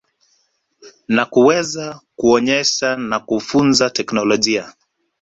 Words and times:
na 1.07 1.25
kuweza 1.25 2.01
kuonyesha 2.15 2.95
na 2.95 3.19
kufunza 3.19 3.89
teknolojia. 3.89 4.73